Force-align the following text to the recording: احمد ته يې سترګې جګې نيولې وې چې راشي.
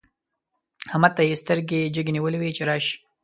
احمد 0.91 1.11
ته 1.17 1.21
يې 1.27 1.35
سترګې 1.43 1.91
جګې 1.95 2.11
نيولې 2.17 2.37
وې 2.39 2.51
چې 2.57 2.63
راشي. 2.69 2.95